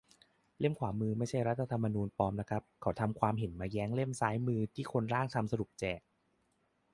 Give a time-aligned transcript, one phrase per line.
[0.59, 6.01] เล่มขวามือไม่ใช่รัฐธรรมนูญปลอมนะครับ เขาทำความเห็นมาแย้งเล่มซ้ายมือที่คนร่างทำสรุปแจก